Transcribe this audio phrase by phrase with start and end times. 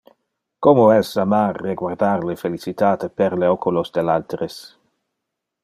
[0.59, 4.59] Como es amar reguardar le felicitate tra le oculos del alteres.